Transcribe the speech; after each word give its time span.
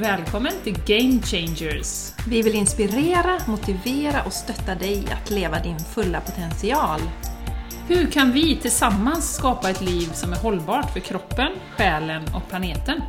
Välkommen 0.00 0.52
till 0.64 0.76
Game 0.86 1.22
Changers! 1.22 2.12
Vi 2.28 2.42
vill 2.42 2.54
inspirera, 2.54 3.38
motivera 3.46 4.22
och 4.22 4.32
stötta 4.32 4.74
dig 4.74 5.04
att 5.12 5.30
leva 5.30 5.58
din 5.58 5.78
fulla 5.78 6.20
potential. 6.20 7.00
Hur 7.88 8.06
kan 8.06 8.32
vi 8.32 8.56
tillsammans 8.56 9.34
skapa 9.34 9.70
ett 9.70 9.80
liv 9.80 10.06
som 10.12 10.32
är 10.32 10.36
hållbart 10.36 10.92
för 10.92 11.00
kroppen, 11.00 11.52
själen 11.76 12.22
och 12.34 12.48
planeten? 12.48 13.02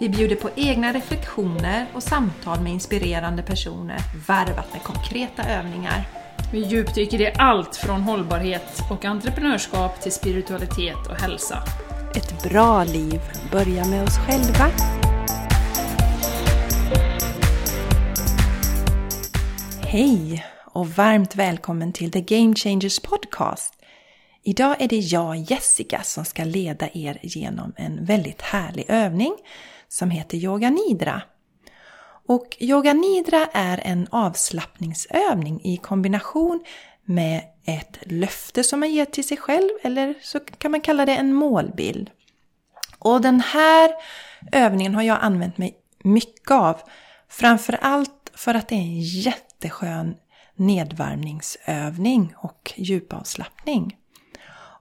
Vi 0.00 0.08
bjuder 0.08 0.36
på 0.36 0.50
egna 0.56 0.92
reflektioner 0.92 1.86
och 1.94 2.02
samtal 2.02 2.60
med 2.60 2.72
inspirerande 2.72 3.42
personer, 3.42 3.98
varvat 4.28 4.72
med 4.72 4.82
konkreta 4.82 5.42
övningar. 5.42 6.08
Vi 6.52 6.58
djupdyker 6.58 7.20
i 7.20 7.32
allt 7.38 7.76
från 7.76 8.00
hållbarhet 8.02 8.82
och 8.90 9.04
entreprenörskap 9.04 10.00
till 10.00 10.12
spiritualitet 10.12 11.06
och 11.10 11.20
hälsa. 11.20 11.62
Ett 12.14 12.50
bra 12.50 12.84
liv 12.84 13.20
börjar 13.52 13.84
med 13.84 14.02
oss 14.02 14.18
själva. 14.18 14.70
Hej 19.92 20.46
och 20.64 20.88
varmt 20.88 21.36
välkommen 21.36 21.92
till 21.92 22.10
The 22.10 22.20
Game 22.20 22.54
Changers 22.54 23.00
Podcast. 23.00 23.74
Idag 24.42 24.76
är 24.80 24.88
det 24.88 24.98
jag, 24.98 25.36
Jessica, 25.36 26.02
som 26.02 26.24
ska 26.24 26.44
leda 26.44 26.88
er 26.94 27.18
genom 27.22 27.72
en 27.76 28.04
väldigt 28.04 28.42
härlig 28.42 28.84
övning 28.88 29.36
som 29.88 30.10
heter 30.10 30.36
Yoga 30.36 30.70
Nidra. 30.70 31.22
Och 32.28 32.56
Yoga 32.60 32.92
Nidra 32.92 33.46
är 33.52 33.80
en 33.84 34.08
avslappningsövning 34.10 35.60
i 35.64 35.76
kombination 35.76 36.64
med 37.04 37.42
ett 37.64 37.98
löfte 38.02 38.64
som 38.64 38.80
man 38.80 38.90
ger 38.90 39.04
till 39.04 39.28
sig 39.28 39.36
själv 39.36 39.70
eller 39.82 40.14
så 40.22 40.40
kan 40.40 40.70
man 40.70 40.80
kalla 40.80 41.06
det 41.06 41.16
en 41.16 41.34
målbild. 41.34 42.10
Och 42.98 43.20
den 43.20 43.40
här 43.40 43.90
övningen 44.52 44.94
har 44.94 45.02
jag 45.02 45.18
använt 45.20 45.58
mig 45.58 45.74
mycket 46.04 46.50
av. 46.50 46.80
Framförallt 47.28 48.30
för 48.34 48.54
att 48.54 48.68
det 48.68 48.74
är 48.74 48.78
en 48.78 49.00
jätteskön 49.62 50.14
nedvarvningsövning 50.56 52.34
och 52.36 52.72
djupavslappning. 52.76 53.96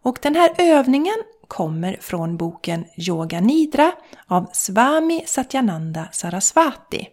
Och 0.03 0.19
den 0.21 0.35
här 0.35 0.55
övningen 0.57 1.15
kommer 1.47 1.97
från 2.01 2.37
boken 2.37 2.85
Yoga 2.97 3.39
Nidra 3.39 3.91
av 4.27 4.49
Swami 4.53 5.23
Satyananda 5.27 6.07
Sarasvati. 6.11 7.07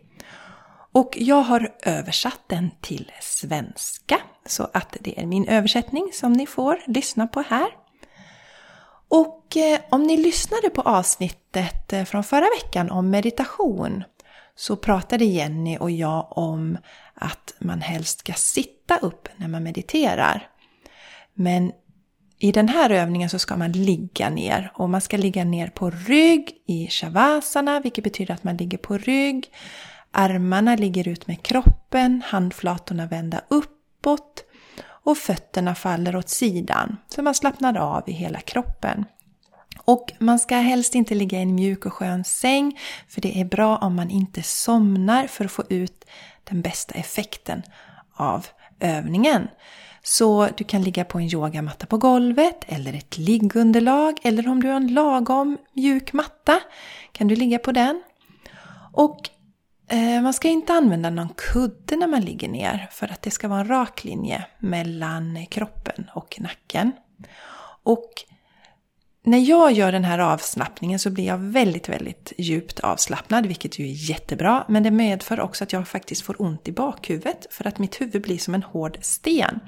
Och 0.93 1.17
jag 1.21 1.43
har 1.43 1.75
översatt 1.83 2.41
den 2.47 2.71
till 2.81 3.13
svenska 3.21 4.21
så 4.47 4.69
att 4.73 4.97
det 5.01 5.21
är 5.21 5.27
min 5.27 5.49
översättning 5.49 6.11
som 6.13 6.33
ni 6.33 6.47
får 6.47 6.79
lyssna 6.87 7.27
på 7.27 7.41
här. 7.49 7.69
Och 9.09 9.57
eh, 9.57 9.81
om 9.91 10.03
ni 10.03 10.17
lyssnade 10.17 10.71
på 10.71 10.83
avsnittet 10.83 11.93
eh, 11.93 12.05
från 12.05 12.25
förra 12.25 12.47
veckan 12.63 12.91
om 12.91 13.11
meditation 13.11 14.05
så 14.59 14.77
pratade 14.77 15.25
Jenny 15.25 15.79
och 15.79 15.91
jag 15.91 16.39
om 16.39 16.79
att 17.15 17.55
man 17.59 17.81
helst 17.81 18.19
ska 18.19 18.33
sitta 18.33 18.99
upp 18.99 19.29
när 19.37 19.49
man 19.49 19.63
mediterar. 19.63 20.49
Men 21.35 21.73
i 22.39 22.53
den 22.53 22.69
här 22.69 22.91
övningen 22.91 23.31
så 23.31 23.39
ska 23.39 23.57
man 23.57 23.73
ligga 23.73 24.31
ner 24.31 24.73
och 24.75 24.91
man 24.91 25.01
ska 25.01 25.17
ligga 25.17 25.45
ner 25.45 25.69
på 25.69 25.91
rygg 25.91 26.51
i 26.67 26.89
shavasana, 26.91 27.81
vilket 27.81 28.05
betyder 28.05 28.35
att 28.35 28.45
man 28.45 28.57
ligger 28.57 28.79
på 28.79 28.99
rygg. 28.99 29.53
Armarna 30.11 30.77
ligger 30.77 31.09
ut 31.09 31.27
med 31.27 31.43
kroppen, 31.43 32.23
handflatorna 32.27 33.07
vända 33.07 33.41
uppåt 33.49 34.45
och 34.81 35.19
fötterna 35.19 35.75
faller 35.75 36.17
åt 36.17 36.29
sidan 36.29 36.97
så 37.09 37.23
man 37.23 37.35
slappnar 37.35 37.77
av 37.77 38.03
i 38.07 38.13
hela 38.13 38.41
kroppen. 38.41 39.05
Och 39.89 40.13
man 40.19 40.39
ska 40.39 40.57
helst 40.57 40.95
inte 40.95 41.15
ligga 41.15 41.39
i 41.39 41.43
en 41.43 41.55
mjuk 41.55 41.87
och 41.87 41.93
skön 41.93 42.25
säng 42.25 42.81
för 43.09 43.21
det 43.21 43.41
är 43.41 43.45
bra 43.45 43.77
om 43.77 43.95
man 43.97 44.11
inte 44.11 44.43
somnar 44.43 45.27
för 45.27 45.45
att 45.45 45.51
få 45.51 45.65
ut 45.69 46.05
den 46.45 46.61
bästa 46.61 46.95
effekten 46.95 47.63
av 48.15 48.47
övningen. 48.81 49.49
Så 50.03 50.49
du 50.57 50.65
kan 50.65 50.83
ligga 50.83 51.05
på 51.05 51.19
en 51.19 51.35
yogamatta 51.35 51.87
på 51.87 51.99
golvet 51.99 52.65
eller 52.67 52.93
ett 52.93 53.19
liggunderlag 53.19 54.19
eller 54.23 54.49
om 54.49 54.63
du 54.63 54.69
har 54.69 54.77
en 54.77 54.95
lagom 54.95 55.59
mjuk 55.73 56.13
matta 56.13 56.61
kan 57.13 57.29
du 57.29 57.37
ligga 57.37 57.59
på 57.59 57.73
den. 57.73 58.03
Och 58.93 59.31
eh, 59.89 60.23
man 60.23 60.35
ska 60.35 60.49
inte 60.49 60.73
använda 60.73 61.11
någon 61.11 61.33
kudde 61.53 61.97
när 61.97 62.07
man 62.07 62.21
ligger 62.21 62.49
ner 62.49 62.89
för 62.91 63.13
att 63.13 63.23
det 63.23 63.31
ska 63.31 63.49
vara 63.49 63.61
en 63.61 63.69
rak 63.69 64.05
linje 64.05 64.47
mellan 64.59 65.47
kroppen 65.47 66.11
och 66.15 66.37
nacken. 66.41 66.93
Och 67.83 68.25
när 69.29 69.39
jag 69.39 69.73
gör 69.73 69.93
den 69.93 70.05
här 70.05 70.19
avslappningen 70.19 70.99
så 70.99 71.11
blir 71.11 71.27
jag 71.27 71.39
väldigt, 71.39 71.89
väldigt 71.89 72.33
djupt 72.39 72.81
avslappnad, 72.81 73.47
vilket 73.47 73.79
ju 73.79 73.85
är 73.85 74.11
jättebra. 74.11 74.65
Men 74.69 74.83
det 74.83 74.91
medför 74.91 75.41
också 75.41 75.65
att 75.65 75.73
jag 75.73 75.89
faktiskt 75.89 76.23
får 76.23 76.43
ont 76.43 76.69
i 76.69 76.73
bakhuvudet 76.73 77.47
för 77.51 77.67
att 77.67 77.79
mitt 77.79 78.01
huvud 78.01 78.23
blir 78.23 78.39
som 78.39 78.55
en 78.55 78.63
hård 78.63 78.99
sten. 79.01 79.61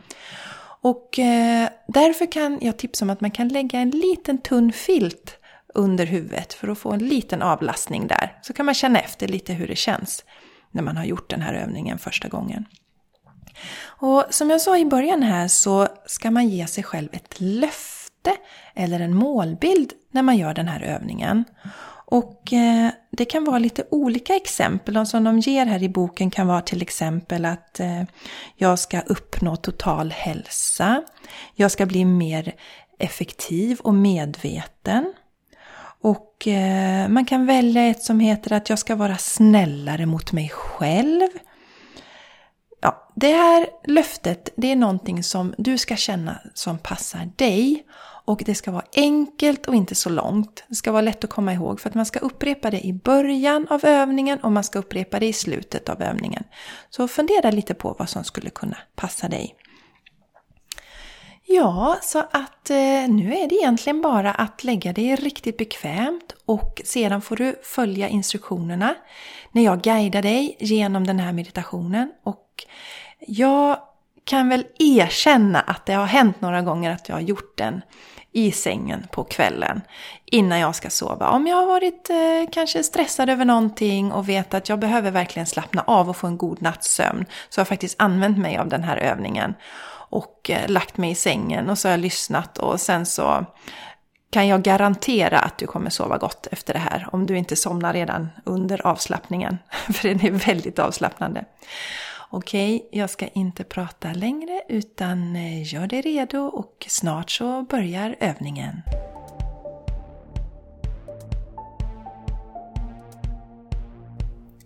Och 0.83 1.19
eh, 1.19 1.69
därför 1.89 2.33
kan 2.33 2.59
jag 2.61 2.77
tipsa 2.77 3.05
om 3.05 3.11
att 3.11 3.21
man 3.21 3.31
kan 3.31 3.49
lägga 3.49 3.79
en 3.79 3.91
liten 3.91 4.39
tunn 4.39 4.73
filt 4.73 5.37
under 5.75 6.07
huvudet 6.07 6.53
för 6.53 6.69
att 6.69 6.79
få 6.79 6.93
en 6.93 7.09
liten 7.09 7.43
avlastning 7.43 8.07
där. 8.07 8.39
Så 8.43 8.53
kan 8.53 8.67
man 8.67 8.75
känna 8.75 8.99
efter 8.99 9.29
lite 9.29 9.53
hur 9.53 9.69
det 9.69 9.77
känns 9.77 10.25
när 10.71 10.83
man 10.83 10.97
har 10.97 11.05
gjort 11.05 11.31
den 11.31 11.41
här 11.41 11.55
övningen 11.55 11.99
första 11.99 12.29
gången. 12.29 12.65
Och 13.83 14.25
som 14.31 14.51
jag 14.51 14.61
sa 14.61 14.79
i 14.79 14.85
början 14.85 15.23
här 15.23 15.49
så 15.49 15.89
ska 16.07 16.31
man 16.31 16.49
ge 16.49 16.67
sig 16.67 16.85
själv 16.85 17.09
ett 17.13 17.35
löfte 17.41 18.00
syfte 18.21 18.37
eller 18.75 19.01
en 19.01 19.15
målbild 19.15 19.93
när 20.13 20.23
man 20.23 20.37
gör 20.37 20.55
den 20.55 20.69
här 20.69 20.81
övningen. 20.83 21.45
Och 22.07 22.53
eh, 22.53 22.91
det 23.11 23.25
kan 23.25 23.45
vara 23.45 23.59
lite 23.59 23.85
olika 23.91 24.37
exempel. 24.37 24.95
De 24.95 25.07
som 25.07 25.25
de 25.25 25.39
ger 25.39 25.67
här 25.67 25.83
i 25.83 25.89
boken 25.89 26.31
kan 26.31 26.47
vara 26.47 26.61
till 26.61 26.83
exempel 26.83 27.45
att 27.45 27.81
eh, 27.81 28.03
jag 28.57 28.79
ska 28.79 29.01
uppnå 29.01 29.57
total 29.57 30.11
hälsa. 30.11 31.03
Jag 31.55 31.71
ska 31.71 31.87
bli 31.87 32.05
mer 32.05 32.55
effektiv 32.99 33.81
och 33.81 33.95
medveten. 33.95 35.13
Och 36.03 36.49
eh, 36.49 37.09
man 37.09 37.25
kan 37.25 37.47
välja 37.47 37.87
ett 37.87 38.03
som 38.03 38.21
heter 38.21 38.53
att 38.53 38.71
jag 38.71 38.79
ska 38.79 38.97
vara 38.97 39.17
snällare 39.17 40.07
mot 40.07 40.33
mig 40.33 40.49
själv. 40.49 41.29
Ja, 42.83 43.13
det 43.17 43.33
här 43.33 43.67
löftet, 43.87 44.49
det 44.57 44.73
är 44.73 44.77
någonting 44.77 45.23
som 45.23 45.55
du 45.59 45.79
ska 45.79 45.97
känna 45.97 46.41
som 46.55 46.79
passar 46.79 47.31
dig. 47.37 47.85
Och 48.25 48.43
det 48.47 48.55
ska 48.55 48.71
vara 48.71 48.85
enkelt 48.97 49.67
och 49.67 49.75
inte 49.75 49.95
så 49.95 50.11
långt. 50.11 50.65
Det 50.69 50.75
ska 50.75 50.93
vara 50.93 51.03
lätt 51.03 51.25
att 51.25 51.31
komma 51.31 51.53
ihåg 51.53 51.81
för 51.81 51.89
att 51.89 51.95
man 51.95 52.07
ska 52.07 52.19
upprepa 52.19 52.71
det 52.71 52.87
i 52.87 52.93
början 52.93 53.67
av 53.71 53.85
övningen 53.85 54.41
och 54.41 54.53
man 54.53 54.65
ska 54.65 54.79
upprepa 54.79 55.21
det 55.21 55.27
i 55.27 55.33
slutet 55.33 55.89
av 55.89 56.03
övningen. 56.03 56.45
Så 56.91 57.09
fundera 57.09 57.51
lite 57.51 57.75
på 57.75 57.97
vad 57.99 58.09
som 58.09 58.25
skulle 58.25 58.51
kunna 58.51 58.77
passa 58.97 59.29
dig. 59.29 59.57
Ja, 61.53 61.99
så 62.03 62.19
att 62.19 62.71
eh, 62.71 63.09
nu 63.09 63.35
är 63.35 63.49
det 63.49 63.55
egentligen 63.55 64.03
bara 64.03 64.33
att 64.33 64.65
lägga 64.65 64.93
dig 64.93 65.17
riktigt 65.17 65.57
bekvämt 65.57 66.35
och 66.45 66.83
sedan 66.85 67.23
får 67.23 67.37
du 67.37 67.61
följa 67.63 68.09
instruktionerna 68.09 68.95
när 69.53 69.63
jag 69.63 69.83
guidar 69.83 70.23
dig 70.23 70.57
genom 70.61 71.07
den 71.07 71.19
här 71.19 71.33
meditationen. 71.33 72.13
Och 72.23 72.47
jag 73.27 73.79
kan 74.31 74.49
väl 74.49 74.67
erkänna 74.79 75.61
att 75.61 75.87
det 75.87 75.93
har 75.93 76.07
hänt 76.07 76.41
några 76.41 76.63
gånger 76.63 76.91
att 76.91 77.09
jag 77.09 77.17
har 77.17 77.21
gjort 77.21 77.59
den 77.59 77.83
i 78.33 78.53
sängen 78.53 79.07
på 79.13 79.25
kvällen 79.25 79.81
innan 80.25 80.59
jag 80.59 80.75
ska 80.75 80.91
sova. 80.91 81.29
Om 81.29 81.47
jag 81.47 81.57
har 81.57 81.67
varit 81.67 82.11
eh, 82.11 82.53
kanske 82.53 82.83
stressad 82.83 83.31
över 83.31 83.45
någonting 83.45 84.13
och 84.13 84.29
vet 84.29 84.55
att 84.55 84.69
jag 84.69 84.79
behöver 84.79 85.11
verkligen 85.11 85.47
slappna 85.47 85.85
av 85.87 86.09
och 86.09 86.17
få 86.17 86.27
en 86.27 86.39
god 86.39 86.63
natts 86.63 86.95
sömn 86.95 87.25
så 87.49 87.59
har 87.59 87.63
jag 87.63 87.69
faktiskt 87.69 88.03
använt 88.03 88.39
mig 88.39 88.57
av 88.57 88.69
den 88.69 88.83
här 88.83 88.97
övningen 88.97 89.55
och 90.11 90.51
eh, 90.51 90.69
lagt 90.69 90.97
mig 90.97 91.11
i 91.11 91.15
sängen 91.15 91.71
och 91.71 91.79
så 91.79 91.89
har 91.89 91.91
jag 91.91 92.01
lyssnat 92.01 92.59
och 92.59 92.81
sen 92.81 93.07
så 93.07 93.45
kan 94.33 94.49
jag 94.49 94.63
garantera 94.63 95.39
att 95.39 95.59
du 95.59 95.67
kommer 95.67 95.91
sova 95.91 96.19
gott 96.19 96.47
efter 96.51 96.73
det 96.73 96.81
här 96.81 97.09
om 97.13 97.27
du 97.27 97.39
inte 97.39 97.57
somnar 97.57 97.93
redan 97.93 98.29
under 98.45 98.87
avslappningen. 98.87 99.59
För 99.93 100.09
den 100.09 100.27
är 100.27 100.31
väldigt 100.31 100.79
avslappnande. 100.79 101.45
Okej, 102.33 102.89
jag 102.93 103.11
ska 103.11 103.29
inte 103.29 103.65
prata 103.65 104.13
längre 104.13 104.63
utan 104.69 105.37
eh, 105.37 105.75
gör 105.75 105.87
dig 105.87 106.01
redo 106.01 106.39
och 106.39 106.87
snart 106.89 107.31
så 107.31 107.63
börjar 107.63 108.17
övningen. 108.21 108.83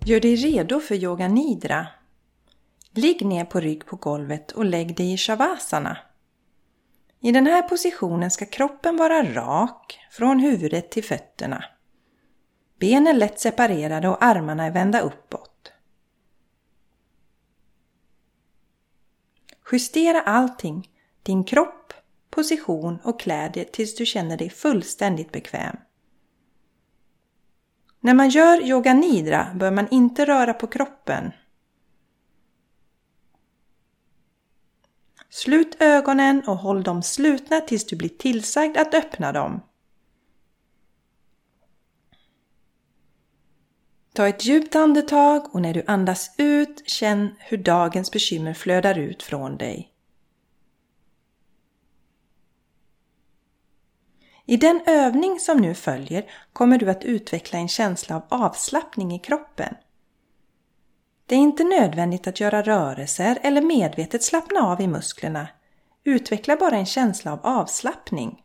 Gör 0.04 0.20
dig 0.20 0.36
redo 0.36 0.80
för 0.80 0.94
yoga 0.94 1.28
nidra. 1.28 1.86
Ligg 2.90 3.26
ner 3.26 3.44
på 3.44 3.60
rygg 3.60 3.86
på 3.86 3.96
golvet 3.96 4.52
och 4.52 4.64
lägg 4.64 4.96
dig 4.96 5.12
i 5.12 5.16
shavasana. 5.16 5.98
I 7.20 7.32
den 7.32 7.46
här 7.46 7.62
positionen 7.62 8.30
ska 8.30 8.46
kroppen 8.46 8.96
vara 8.96 9.22
rak 9.22 9.98
från 10.10 10.40
huvudet 10.40 10.90
till 10.90 11.04
fötterna. 11.04 11.64
Benen 12.80 13.18
lätt 13.18 13.40
separerade 13.40 14.08
och 14.08 14.24
armarna 14.24 14.64
är 14.64 14.70
vända 14.70 15.00
uppåt. 15.00 15.53
Justera 19.74 20.20
allting, 20.20 20.88
din 21.22 21.44
kropp, 21.44 21.92
position 22.30 22.98
och 23.04 23.20
kläder 23.20 23.64
tills 23.64 23.96
du 23.96 24.06
känner 24.06 24.36
dig 24.36 24.50
fullständigt 24.50 25.32
bekväm. 25.32 25.76
När 28.00 28.14
man 28.14 28.28
gör 28.28 28.62
yoga 28.62 28.94
nidra 28.94 29.54
bör 29.54 29.70
man 29.70 29.88
inte 29.90 30.24
röra 30.24 30.54
på 30.54 30.66
kroppen. 30.66 31.32
Slut 35.28 35.76
ögonen 35.80 36.42
och 36.46 36.56
håll 36.56 36.82
dem 36.82 37.02
slutna 37.02 37.60
tills 37.60 37.86
du 37.86 37.96
blir 37.96 38.08
tillsagd 38.08 38.76
att 38.76 38.94
öppna 38.94 39.32
dem. 39.32 39.60
Ta 44.14 44.28
ett 44.28 44.44
djupt 44.44 44.76
andetag 44.76 45.54
och 45.54 45.62
när 45.62 45.74
du 45.74 45.84
andas 45.86 46.30
ut 46.38 46.88
känn 46.88 47.34
hur 47.38 47.56
dagens 47.56 48.12
bekymmer 48.12 48.54
flödar 48.54 48.98
ut 48.98 49.22
från 49.22 49.56
dig. 49.56 49.92
I 54.46 54.56
den 54.56 54.80
övning 54.86 55.40
som 55.40 55.58
nu 55.58 55.74
följer 55.74 56.24
kommer 56.52 56.78
du 56.78 56.90
att 56.90 57.04
utveckla 57.04 57.58
en 57.58 57.68
känsla 57.68 58.16
av 58.16 58.22
avslappning 58.28 59.14
i 59.14 59.18
kroppen. 59.18 59.74
Det 61.26 61.34
är 61.34 61.38
inte 61.38 61.64
nödvändigt 61.64 62.26
att 62.26 62.40
göra 62.40 62.62
rörelser 62.62 63.38
eller 63.42 63.62
medvetet 63.62 64.22
slappna 64.22 64.60
av 64.60 64.80
i 64.80 64.86
musklerna. 64.86 65.48
Utveckla 66.04 66.56
bara 66.56 66.76
en 66.76 66.86
känsla 66.86 67.32
av 67.32 67.40
avslappning. 67.42 68.43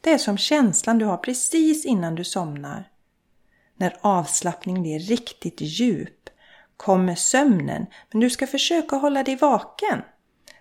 Det 0.00 0.12
är 0.12 0.18
som 0.18 0.38
känslan 0.38 0.98
du 0.98 1.04
har 1.04 1.16
precis 1.16 1.84
innan 1.84 2.14
du 2.14 2.24
somnar. 2.24 2.90
När 3.76 3.96
avslappning 4.00 4.82
blir 4.82 4.98
riktigt 4.98 5.60
djup 5.60 6.30
kommer 6.76 7.14
sömnen 7.14 7.86
men 8.10 8.20
du 8.20 8.30
ska 8.30 8.46
försöka 8.46 8.96
hålla 8.96 9.22
dig 9.22 9.36
vaken. 9.36 10.02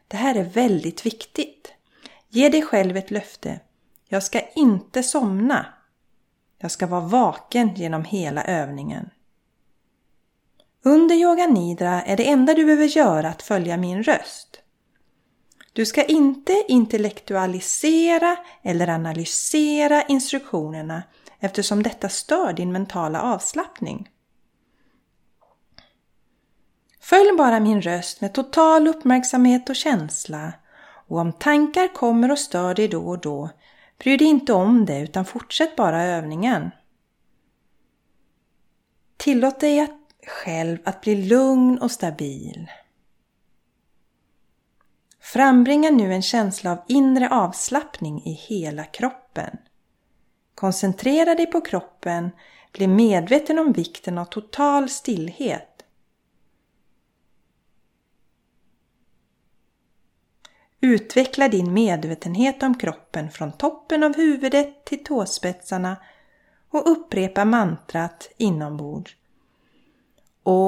Det 0.08 0.18
här 0.18 0.36
är 0.36 0.44
väldigt 0.44 1.06
viktigt. 1.06 1.74
Ge 2.30 2.50
dig 2.50 2.62
själv 2.62 2.98
ett 2.98 3.12
löfte. 3.12 3.60
Jag 4.08 4.24
ska 4.24 4.42
inte 4.56 5.04
somna. 5.04 5.66
Jag 6.58 6.72
ska 6.72 6.88
vara 6.88 7.02
vaken 7.02 7.76
genom 7.76 8.04
hela 8.04 8.44
övningen. 8.44 9.10
Under 10.84 11.16
yoga 11.16 11.48
nidra 11.48 12.02
är 12.02 12.18
det 12.18 12.30
enda 12.30 12.54
du 12.54 12.66
behöver 12.66 12.86
göra 12.86 13.30
att 13.30 13.42
följa 13.42 13.78
min 13.78 14.04
röst. 14.04 14.62
Du 15.80 15.86
ska 15.86 16.04
inte 16.04 16.66
intellektualisera 16.68 18.38
eller 18.64 18.88
analysera 18.90 20.04
instruktionerna 20.04 21.04
eftersom 21.40 21.84
detta 21.84 22.10
stör 22.10 22.54
din 22.54 22.72
mentala 22.72 23.22
avslappning. 23.22 24.10
Följ 27.00 27.38
bara 27.38 27.60
min 27.60 27.82
röst 27.82 28.22
med 28.22 28.34
total 28.34 28.88
uppmärksamhet 28.88 29.70
och 29.70 29.76
känsla 29.76 30.54
och 31.08 31.20
om 31.20 31.34
tankar 31.34 31.94
kommer 31.94 32.32
och 32.32 32.40
stör 32.40 32.76
dig 32.76 32.88
då 32.88 33.08
och 33.08 33.20
då, 33.20 33.50
bry 34.00 34.18
dig 34.18 34.28
inte 34.28 34.54
om 34.54 34.86
det 34.86 35.00
utan 35.00 35.26
fortsätt 35.26 35.76
bara 35.76 36.04
övningen. 36.04 36.72
Tillåt 39.18 39.60
dig 39.60 39.80
att 39.80 39.98
själv 40.28 40.78
att 40.86 41.02
bli 41.02 41.16
lugn 41.16 41.78
och 41.78 41.92
stabil. 41.92 42.70
Frambringa 45.34 45.90
nu 45.90 46.14
en 46.14 46.22
känsla 46.22 46.72
av 46.72 46.78
inre 46.88 47.30
avslappning 47.30 48.22
i 48.26 48.32
hela 48.32 48.84
kroppen. 48.84 49.58
Koncentrera 50.56 51.36
dig 51.36 51.46
på 51.46 51.62
kroppen, 51.62 52.30
bli 52.72 52.88
medveten 52.88 53.60
om 53.60 53.72
vikten 53.72 54.18
av 54.18 54.26
total 54.26 54.90
stillhet. 54.90 55.86
Utveckla 60.82 61.48
din 61.48 61.74
medvetenhet 61.74 62.64
om 62.64 62.78
kroppen 62.78 63.32
från 63.32 63.52
toppen 63.52 64.04
av 64.04 64.16
huvudet 64.16 64.86
till 64.86 65.04
tåspetsarna 65.04 65.98
och 66.70 66.92
upprepa 66.92 67.46
mantrat 67.46 68.30
inombords. 68.38 69.16
Om 70.44 70.60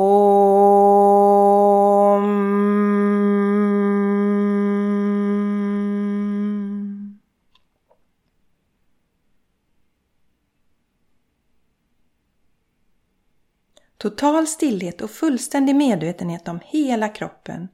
Total 14.01 14.47
stillhet 14.47 15.01
och 15.01 15.11
fullständig 15.11 15.75
medvetenhet 15.75 16.47
om 16.47 16.59
hela 16.65 17.09
kroppen. 17.09 17.67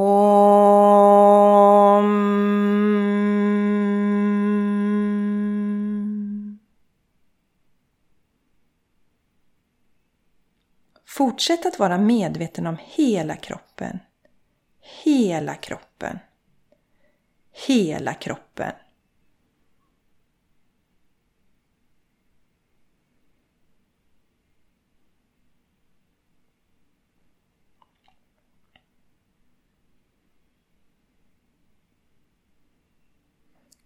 Fortsätt 11.05 11.65
att 11.65 11.79
vara 11.79 11.97
medveten 11.97 12.67
om 12.67 12.77
hela 12.79 13.35
kroppen. 13.35 13.99
Hela 15.03 15.55
kroppen. 15.55 16.19
Hela 17.67 18.13
kroppen. 18.13 18.71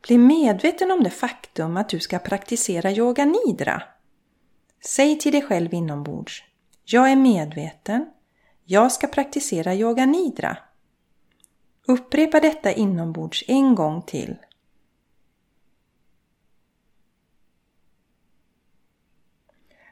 Bli 0.08 0.18
medveten 0.18 0.92
om 0.92 1.04
det 1.04 1.10
faktum 1.10 1.78
att 1.78 1.90
du 1.90 2.00
ska 2.00 2.20
praktisera 2.20 2.92
yoga 2.92 3.26
nidra. 3.26 3.84
Säg 4.86 5.20
till 5.20 5.32
dig 5.32 5.42
själv 5.42 5.74
inombords. 5.74 6.44
Jag 6.84 7.12
är 7.12 7.16
medveten. 7.16 8.06
Jag 8.64 8.92
ska 8.92 9.08
praktisera 9.08 9.76
yoga 9.76 10.06
nidra. 10.06 10.58
Upprepa 11.88 12.40
detta 12.40 12.72
inombords 12.72 13.44
en 13.48 13.76
gång 13.76 14.02
till. 14.02 14.36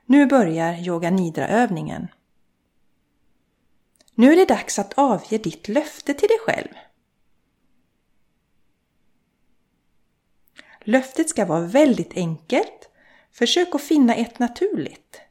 Nu 0.06 0.26
börjar 0.26 0.88
yoga 0.88 1.10
nidra-övningen. 1.10 2.08
Nu 4.16 4.32
är 4.32 4.36
det 4.36 4.46
dags 4.46 4.80
att 4.80 4.94
avge 4.94 5.38
ditt 5.38 5.68
löfte 5.68 6.14
till 6.14 6.28
dig 6.28 6.40
själv. 6.46 6.74
Löftet 10.84 11.30
ska 11.30 11.46
vara 11.46 11.62
väldigt 11.62 12.14
enkelt. 12.18 12.90
Försök 13.32 13.76
att 13.76 13.82
finna 13.82 14.16
ett 14.16 14.40
naturligt. 14.40 15.22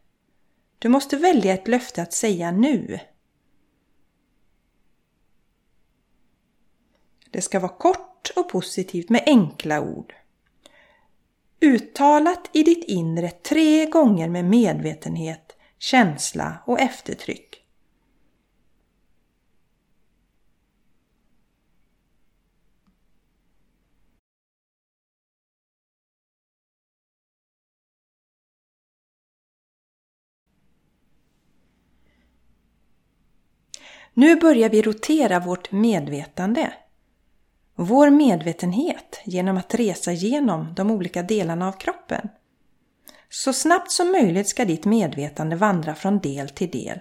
Du 0.79 0.89
måste 0.89 1.17
välja 1.17 1.55
ett 1.55 1.69
löfte 1.69 2.03
att 2.03 2.13
säga 2.13 2.51
nu. 2.51 2.99
Det 7.31 7.43
ska 7.43 7.61
vara 7.61 7.73
kort 7.73 8.33
och 8.37 8.49
positivt 8.49 9.09
med 9.09 9.23
enkla 9.27 9.81
ord. 9.81 10.15
Uttalat 11.61 12.51
i 12.53 12.63
ditt 12.63 12.85
inre 12.85 13.31
tre 13.31 13.87
gånger 13.87 14.29
med 14.29 14.45
medvetenhet, 14.45 15.57
känsla 15.79 16.59
och 16.67 16.81
eftertryck. 16.81 17.62
Nu 34.15 34.37
börjar 34.37 34.69
vi 34.69 34.83
rotera 34.83 35.41
vårt 35.41 35.73
medvetande. 35.73 36.73
Vår 37.75 38.11
medvetenhet 38.11 39.21
genom 39.25 39.57
att 39.57 39.75
resa 39.75 40.13
genom 40.13 40.75
de 40.75 40.91
olika 40.91 41.23
delarna 41.23 41.69
av 41.69 41.73
kroppen. 41.73 42.29
Så 43.31 43.53
snabbt 43.53 43.91
som 43.91 44.13
möjligt 44.13 44.49
ska 44.49 44.65
ditt 44.65 44.85
medvetande 44.85 45.57
vandra 45.57 45.95
från 45.95 46.19
del 46.19 46.49
till 46.49 46.71
del. 46.71 46.99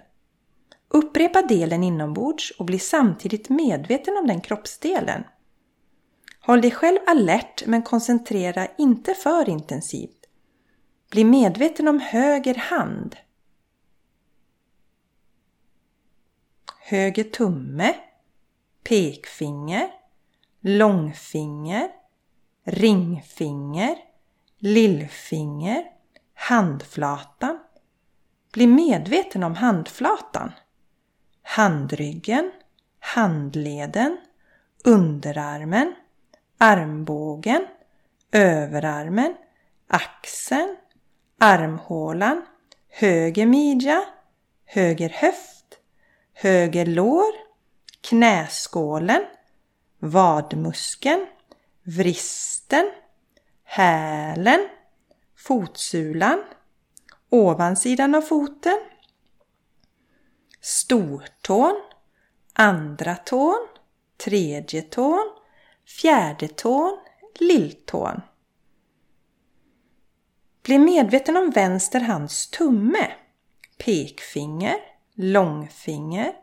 Upprepa 0.87 1.41
delen 1.41 1.83
inombords 1.83 2.51
och 2.51 2.65
bli 2.65 2.79
samtidigt 2.79 3.49
medveten 3.49 4.17
om 4.17 4.27
den 4.27 4.41
kroppsdelen. 4.41 5.23
Håll 6.41 6.61
dig 6.61 6.71
själv 6.71 6.99
alert 7.07 7.63
men 7.65 7.81
koncentrera 7.81 8.67
inte 8.77 9.13
för 9.13 9.49
intensivt. 9.49 10.25
Bli 11.11 11.23
medveten 11.23 11.87
om 11.87 11.99
höger 11.99 12.55
hand 12.55 13.15
höger 16.91 17.23
tumme, 17.23 17.95
pekfinger, 18.83 19.91
långfinger, 20.61 21.89
ringfinger, 22.63 23.95
lillfinger, 24.57 25.83
handflatan. 26.33 27.59
Bli 28.53 28.67
medveten 28.67 29.43
om 29.43 29.55
handflatan. 29.55 30.51
Handryggen, 31.41 32.51
handleden, 32.99 34.17
underarmen, 34.83 35.95
armbågen, 36.57 37.65
överarmen, 38.31 39.35
axeln, 39.87 40.75
armhålan, 41.37 42.41
höger 42.89 43.45
midja, 43.45 44.03
höger 44.65 45.09
höft, 45.09 45.60
höger 46.41 46.85
lår, 46.85 47.31
knäskålen, 48.01 49.25
vadmuskeln, 49.99 51.27
vristen, 51.83 52.91
hälen, 53.63 54.67
fotsulan, 55.37 56.43
ovansidan 57.29 58.15
av 58.15 58.21
foten, 58.21 58.79
stortån, 60.61 61.81
andra 62.53 63.15
tån, 63.15 63.67
tredje 64.17 64.81
tån, 64.81 65.31
fjärde 66.01 66.47
tån, 66.47 66.97
lilltån. 67.39 68.21
Bli 70.63 70.79
medveten 70.79 71.37
om 71.37 71.49
vänster 71.49 71.99
hands 71.99 72.49
tumme, 72.49 73.11
pekfinger, 73.77 74.90
långfinger, 75.15 76.33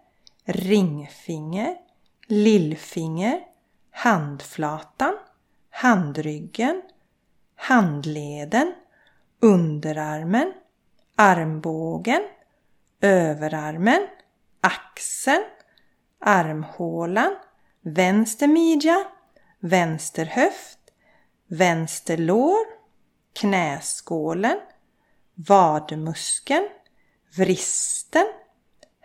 ringfinger, 0.44 1.76
lillfinger, 2.26 3.40
handflatan, 3.90 5.14
handryggen, 5.70 6.82
handleden, 7.56 8.74
underarmen, 9.40 10.52
armbågen, 11.16 12.22
överarmen, 13.00 14.06
axeln, 14.60 15.44
armhålan, 16.20 17.36
vänster 17.80 18.46
midja, 18.46 19.04
vänster 19.60 20.24
höft, 20.24 20.78
vänster 21.46 22.16
lår, 22.16 22.66
knäskålen, 23.32 24.60
vadmuskeln, 25.34 26.68
vristen, 27.36 28.26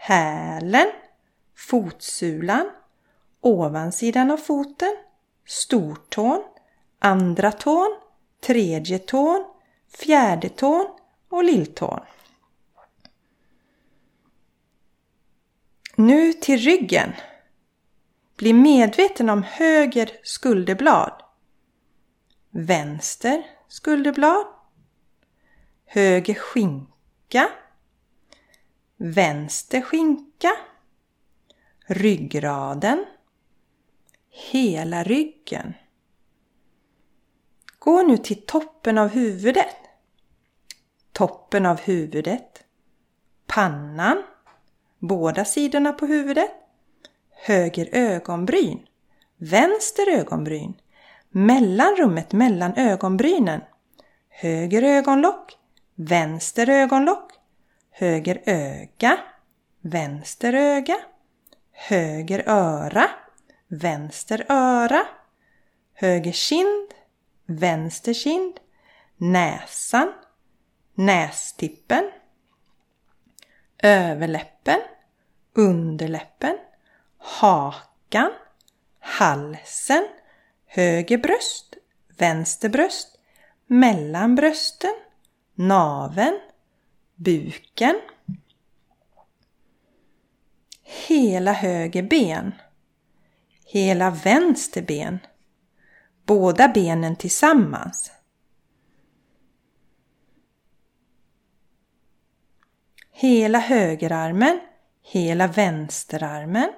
hälen, 0.04 0.92
fotsulan, 1.56 2.70
ovansidan 3.42 4.32
av 4.32 4.38
foten, 4.38 4.96
stortån, 5.46 6.44
andra 7.00 7.52
tån, 7.52 7.96
tredje 8.40 9.00
tån, 9.00 9.46
fjärde 9.98 10.50
tån 10.50 10.88
och 11.30 11.44
lilltån. 11.44 12.00
Nu 15.96 16.34
till 16.34 16.60
ryggen. 16.60 17.14
Bli 18.38 18.54
medveten 18.54 19.30
om 19.30 19.44
höger 19.44 20.12
skulderblad. 20.24 21.24
Vänster 22.50 23.44
skulderblad. 23.68 24.46
Höger 25.86 26.34
skinka. 26.34 27.50
Vänster 29.06 29.82
skinka. 29.82 30.52
Ryggraden. 31.86 33.06
Hela 34.30 35.04
ryggen. 35.04 35.74
Gå 37.80 38.02
nu 38.02 38.18
till 38.18 38.46
toppen 38.46 38.98
av 38.98 39.10
huvudet. 39.10 39.76
Toppen 41.12 41.66
av 41.66 41.80
huvudet. 41.80 42.64
Pannan. 43.48 44.24
Båda 45.00 45.46
sidorna 45.46 45.94
på 45.94 46.06
huvudet. 46.06 46.52
Höger 47.32 47.90
ögonbryn. 47.92 48.88
Vänster 49.38 50.10
ögonbryn. 50.10 50.74
Mellanrummet 51.30 52.32
mellan 52.32 52.74
ögonbrynen. 52.76 53.62
Höger 54.30 54.84
ögonlock. 54.84 55.58
Vänster 55.96 56.70
ögonlock. 56.70 57.43
Höger 57.94 58.42
öga. 58.46 59.18
Vänster 59.82 60.54
öga. 60.54 60.98
Höger 61.72 62.44
öra. 62.48 63.10
Vänster 63.68 64.46
öra. 64.50 65.08
Höger 65.94 66.32
kind. 66.32 66.94
Vänster 67.46 68.14
kind, 68.14 68.60
näsan, 69.18 70.14
nästippen, 70.94 72.12
överläppen, 73.84 74.82
underläppen, 75.56 76.58
hakan, 77.18 78.32
halsen, 79.00 80.08
höger 80.66 81.18
bröst, 81.18 81.78
vänster 82.18 82.70
bröst, 82.70 83.20
mellan 83.66 84.36
brösten, 84.36 84.96
naven, 85.56 86.40
buken, 87.16 87.96
hela 90.84 91.54
höger 91.54 92.04
ben, 92.04 92.54
hela 93.66 94.10
vänster 94.10 94.82
ben, 94.82 95.20
båda 96.26 96.68
benen 96.68 97.16
tillsammans. 97.16 98.12
Hela 103.12 103.60
högerarmen, 103.60 104.60
hela 105.02 105.48
vänsterarmen, 105.48 106.70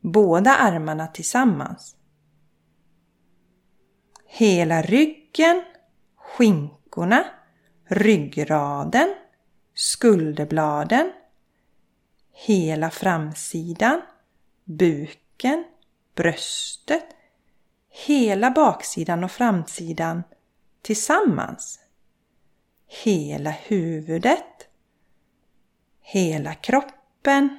båda 0.00 0.56
armarna 0.56 1.06
tillsammans. 1.06 1.96
Hela 4.26 4.82
ryggen, 4.82 5.62
skinkorna, 6.16 7.24
ryggraden, 7.84 9.14
skulderbladen, 9.76 11.12
hela 12.32 12.90
framsidan, 12.90 14.02
buken, 14.64 15.64
bröstet, 16.14 17.06
hela 17.88 18.50
baksidan 18.50 19.24
och 19.24 19.30
framsidan 19.32 20.22
tillsammans. 20.82 21.80
Hela 22.86 23.50
huvudet. 23.50 24.68
Hela 26.00 26.54
kroppen. 26.54 27.58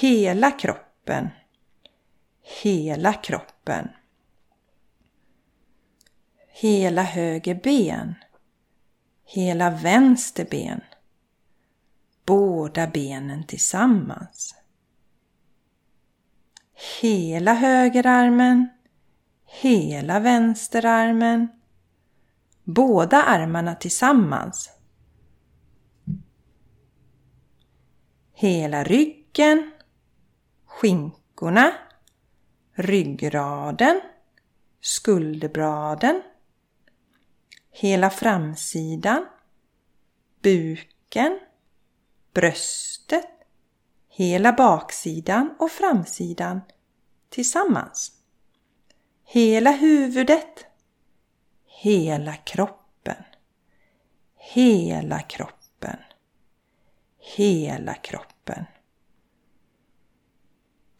Hela 0.00 0.50
kroppen. 0.50 1.28
Hela 2.62 3.12
kroppen. 3.12 3.88
Hela 6.48 7.02
höger 7.02 7.60
ben. 7.62 8.14
Hela 9.26 9.70
vänster 9.70 10.46
ben. 10.50 10.80
Båda 12.24 12.86
benen 12.86 13.46
tillsammans 13.46 14.54
hela 17.00 17.54
högerarmen, 17.54 18.68
hela 19.44 20.20
vänsterarmen, 20.20 21.48
båda 22.64 23.22
armarna 23.22 23.74
tillsammans. 23.74 24.70
Hela 28.32 28.84
ryggen, 28.84 29.70
skinkorna, 30.66 31.72
ryggraden, 32.72 34.00
skulderbladen, 34.80 36.22
hela 37.78 38.10
framsidan, 38.10 39.26
buken, 40.42 41.40
bröstet, 42.34 43.30
hela 44.08 44.52
baksidan 44.52 45.54
och 45.58 45.70
framsidan 45.70 46.60
tillsammans. 47.28 48.12
Hela 49.24 49.70
huvudet, 49.70 50.66
hela 51.66 52.36
kroppen, 52.36 53.24
hela 54.36 55.20
kroppen, 55.20 55.96
hela 57.36 57.94
kroppen. 57.94 58.64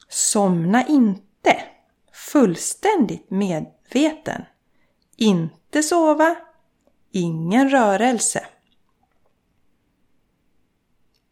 Somna 0.09 0.87
inte 0.87 1.65
fullständigt 2.13 3.31
medveten. 3.31 4.45
Inte 5.17 5.83
sova, 5.83 6.37
ingen 7.17 7.71
rörelse. 7.71 8.47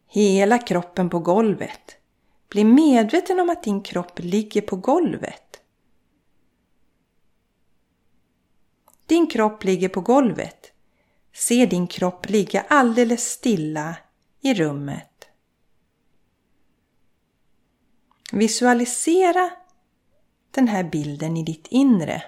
Hela 0.07 0.57
kroppen 0.57 1.09
på 1.09 1.19
golvet. 1.19 1.97
Bli 2.49 2.63
medveten 2.63 3.39
om 3.39 3.49
att 3.49 3.63
din 3.63 3.81
kropp 3.81 4.19
ligger 4.19 4.61
på 4.61 4.75
golvet. 4.75 5.61
Din 9.05 9.27
kropp 9.27 9.63
ligger 9.63 9.89
på 9.89 10.01
golvet. 10.01 10.71
Se 11.33 11.65
din 11.65 11.87
kropp 11.87 12.29
ligga 12.29 12.61
alldeles 12.61 13.31
stilla 13.31 13.95
i 14.41 14.53
rummet. 14.53 15.27
Visualisera 18.31 19.49
den 20.51 20.67
här 20.67 20.83
bilden 20.83 21.37
i 21.37 21.43
ditt 21.43 21.67
inre. 21.67 22.23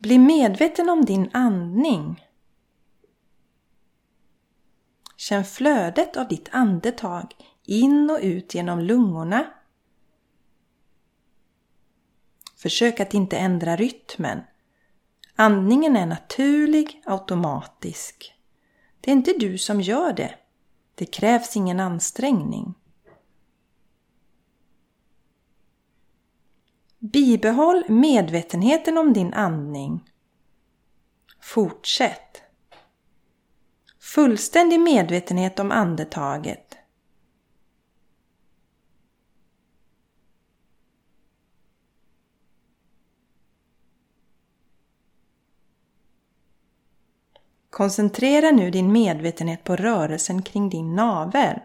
Bli 0.00 0.18
medveten 0.18 0.88
om 0.88 1.04
din 1.04 1.30
andning. 1.32 2.26
Känn 5.16 5.44
flödet 5.44 6.16
av 6.16 6.28
ditt 6.28 6.48
andetag 6.52 7.34
in 7.64 8.10
och 8.10 8.18
ut 8.22 8.54
genom 8.54 8.80
lungorna. 8.80 9.46
Försök 12.56 13.00
att 13.00 13.14
inte 13.14 13.38
ändra 13.38 13.76
rytmen. 13.76 14.40
Andningen 15.36 15.96
är 15.96 16.06
naturlig, 16.06 17.02
automatisk. 17.06 18.34
Det 19.00 19.10
är 19.10 19.12
inte 19.12 19.32
du 19.38 19.58
som 19.58 19.80
gör 19.80 20.12
det. 20.12 20.34
Det 20.94 21.06
krävs 21.06 21.56
ingen 21.56 21.80
ansträngning. 21.80 22.74
Bibehåll 27.02 27.84
medvetenheten 27.88 28.98
om 28.98 29.12
din 29.12 29.34
andning. 29.34 30.10
Fortsätt. 31.40 32.42
Fullständig 34.00 34.80
medvetenhet 34.80 35.58
om 35.58 35.70
andetaget. 35.70 36.76
Koncentrera 47.70 48.50
nu 48.50 48.70
din 48.70 48.92
medvetenhet 48.92 49.64
på 49.64 49.76
rörelsen 49.76 50.42
kring 50.42 50.68
din 50.68 50.94
navel. 50.94 51.60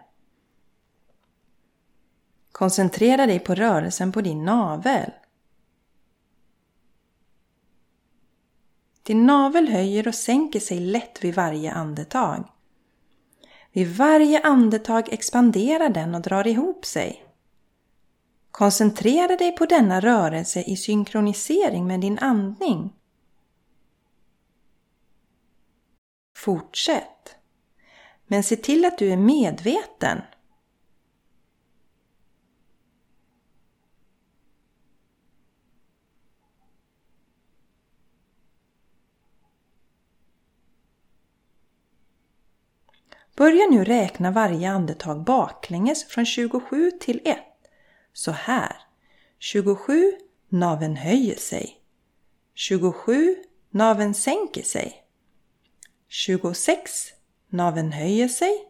Koncentrera 2.52 3.26
dig 3.26 3.40
på 3.40 3.56
rörelsen 3.56 4.12
på 4.12 4.22
din 4.22 4.46
navel. 4.46 5.12
Din 9.06 9.26
navel 9.26 9.68
höjer 9.68 10.08
och 10.08 10.16
sänker 10.16 10.60
sig 10.60 10.80
lätt 10.80 11.24
vid 11.24 11.36
varje 11.36 11.72
andetag. 11.72 12.52
Vid 13.72 13.96
varje 13.96 14.42
andetag 14.42 15.14
expanderar 15.14 15.90
den 15.90 16.16
och 16.16 16.22
drar 16.22 16.48
ihop 16.48 16.86
sig. 16.86 17.26
Koncentrera 18.52 19.36
dig 19.36 19.52
på 19.52 19.66
denna 19.66 20.00
rörelse 20.00 20.62
i 20.62 20.78
synkronisering 20.78 21.88
med 21.88 22.00
din 22.00 22.20
andning. 22.20 22.94
Fortsätt. 26.38 27.36
Men 28.28 28.44
se 28.44 28.56
till 28.56 28.86
att 28.86 28.98
du 28.98 29.12
är 29.12 29.18
medveten. 29.18 30.22
Börja 43.36 43.68
nu 43.72 43.84
räkna 43.84 44.32
varje 44.32 44.70
andetag 44.70 45.24
baklänges 45.24 46.04
från 46.04 46.26
27 46.26 46.92
till 46.92 47.22
1. 47.26 47.38
Så 48.14 48.32
här. 48.32 48.76
27. 49.40 50.12
Naven 50.50 50.96
höjer 50.96 51.36
sig. 51.36 51.80
27. 52.54 53.36
Naven 53.70 54.14
sänker 54.14 54.64
sig. 54.64 55.04
26. 56.08 57.14
Naven 57.50 57.92
höjer 57.92 58.28
sig. 58.28 58.68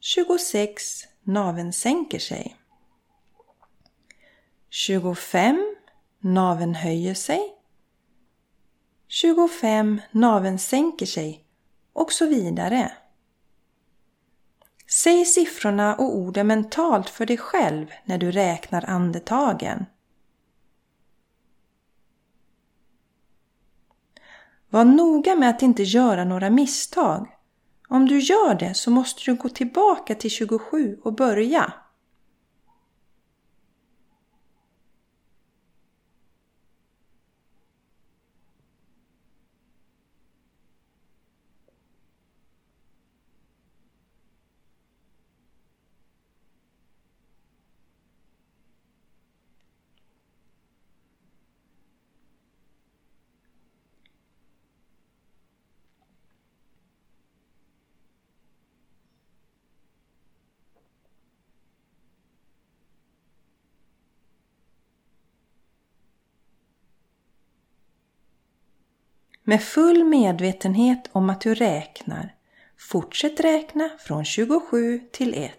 26. 0.00 0.82
Naven 1.22 1.72
sänker 1.72 2.18
sig. 2.18 2.56
25. 4.70 5.76
Naven 6.20 6.74
höjer 6.74 7.14
sig. 7.14 7.54
25. 9.08 10.00
Naven 10.10 10.58
sänker 10.58 11.06
sig 11.06 11.44
och 11.92 12.12
så 12.12 12.26
vidare. 12.26 12.92
Säg 14.92 15.24
siffrorna 15.24 15.94
och 15.94 16.16
orden 16.16 16.46
mentalt 16.46 17.10
för 17.10 17.26
dig 17.26 17.36
själv 17.36 17.86
när 18.04 18.18
du 18.18 18.30
räknar 18.30 18.84
andetagen. 18.90 19.86
Var 24.70 24.84
noga 24.84 25.34
med 25.36 25.50
att 25.50 25.62
inte 25.62 25.82
göra 25.82 26.24
några 26.24 26.50
misstag. 26.50 27.28
Om 27.88 28.06
du 28.06 28.18
gör 28.18 28.54
det 28.54 28.74
så 28.74 28.90
måste 28.90 29.22
du 29.24 29.34
gå 29.34 29.48
tillbaka 29.48 30.14
till 30.14 30.30
27 30.30 30.98
och 31.02 31.12
börja. 31.12 31.72
Med 69.50 69.62
full 69.62 70.04
medvetenhet 70.04 71.08
om 71.12 71.30
att 71.30 71.40
du 71.40 71.54
räknar, 71.54 72.34
fortsätt 72.78 73.40
räkna 73.40 73.90
från 73.98 74.24
27 74.24 75.00
till 75.12 75.34
1. 75.34 75.52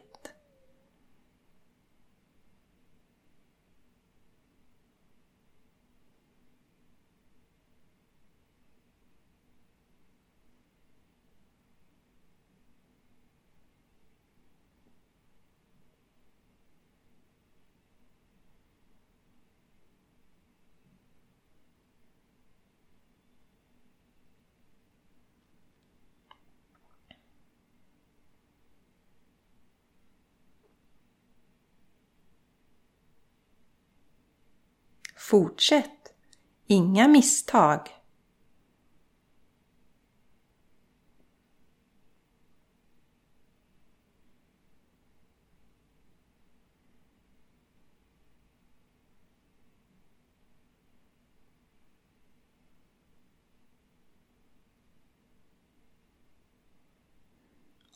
Fortsätt! 35.30 36.14
Inga 36.68 37.08
misstag! 37.08 37.80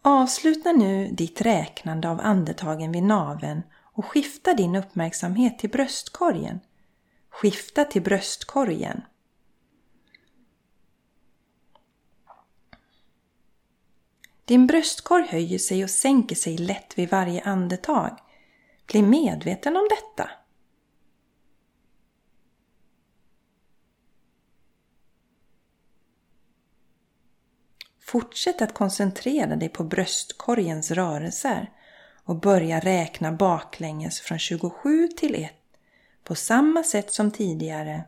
Avsluta 0.02 0.72
nu 0.72 1.08
ditt 1.12 1.42
räknande 1.42 2.10
av 2.10 2.20
andetagen 2.24 2.92
vid 2.92 3.04
naven 3.04 3.62
och 3.94 4.06
skifta 4.06 4.54
din 4.54 4.76
uppmärksamhet 4.76 5.60
till 5.60 5.70
bröstkorgen 5.70 6.60
Skifta 7.42 7.86
till 7.86 8.02
bröstkorgen. 8.02 9.02
Din 14.46 14.68
bröstkorg 14.68 15.28
höjer 15.28 15.60
sig 15.60 15.84
och 15.84 15.90
sänker 15.90 16.36
sig 16.36 16.58
lätt 16.58 16.98
vid 16.98 17.10
varje 17.10 17.44
andetag. 17.44 18.20
Bli 18.88 19.02
medveten 19.02 19.78
om 19.78 19.88
detta. 19.90 20.30
Fortsätt 28.00 28.62
att 28.62 28.74
koncentrera 28.74 29.56
dig 29.56 29.70
på 29.70 29.84
bröstkorgens 29.84 30.92
rörelser 30.92 31.72
och 32.24 32.40
börja 32.40 32.80
räkna 32.80 33.32
baklänges 33.32 34.20
från 34.20 34.40
27 34.40 35.08
till 35.08 35.36
1 35.36 35.65
på 36.26 36.36
samma 36.36 36.84
sätt 36.84 37.14
som 37.14 37.32
tidigare. 37.32 38.04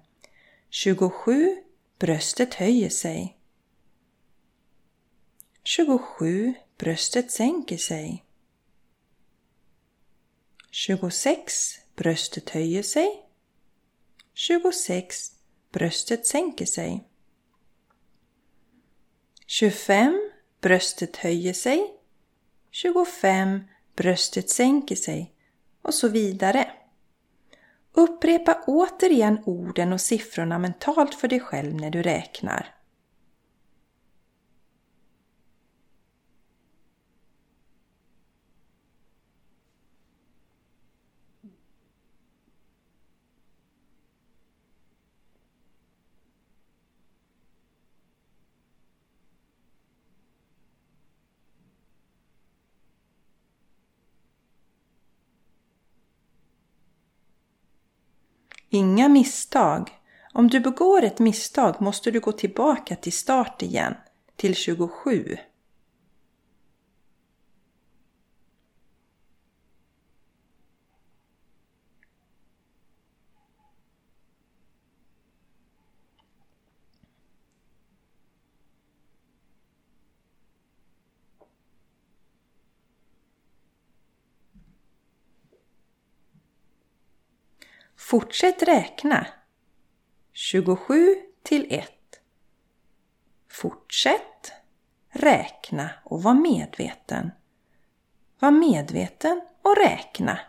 27. 0.69 1.56
Bröstet 1.99 2.53
höjer 2.53 2.89
sig. 2.89 3.38
27. 5.63 6.53
Bröstet 6.77 7.32
sänker 7.32 7.77
sig. 7.77 8.25
26. 10.71 11.80
Bröstet 11.95 12.49
höjer 12.49 12.84
sig. 12.84 13.25
26. 14.34 15.32
Bröstet 15.71 16.27
sänker 16.27 16.65
sig. 16.65 17.08
25. 19.45 20.32
Bröstet 20.62 21.15
höjer 21.15 21.53
sig. 21.53 21.93
25. 22.71 23.60
Bröstet 23.95 24.49
sänker 24.49 24.95
sig. 24.95 25.34
Och 25.82 25.93
så 25.93 26.08
vidare. 26.08 26.71
Upprepa 27.98 28.58
återigen 28.68 29.40
orden 29.46 29.94
och 29.94 30.02
siffrorna 30.02 30.60
mentalt 30.60 31.16
för 31.16 31.28
dig 31.28 31.40
själv 31.40 31.76
när 31.76 31.90
du 31.90 32.02
räknar. 32.02 32.77
Inga 58.69 59.08
misstag. 59.08 59.89
Om 60.34 60.47
du 60.47 60.60
begår 60.60 61.03
ett 61.03 61.19
misstag 61.19 61.82
måste 61.82 62.12
du 62.12 62.19
gå 62.19 62.32
tillbaka 62.32 62.95
till 62.95 63.13
start 63.13 63.62
igen, 63.62 63.93
till 64.36 64.56
27. 64.56 65.38
Fortsätt 88.10 88.63
räkna. 88.63 89.28
27 90.34 91.15
till 91.43 91.67
1. 91.70 91.91
Fortsätt 93.52 94.52
räkna 95.10 95.89
och 96.04 96.24
var 96.24 96.34
medveten. 96.34 97.32
Var 98.39 98.52
medveten 98.52 99.41
och 99.62 99.76
räkna. 99.78 100.39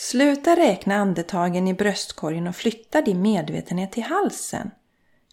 Sluta 0.00 0.56
räkna 0.56 0.94
andetagen 0.94 1.68
i 1.68 1.74
bröstkorgen 1.74 2.46
och 2.46 2.56
flytta 2.56 3.02
din 3.02 3.22
medvetenhet 3.22 3.92
till 3.92 4.02
halsen. 4.02 4.70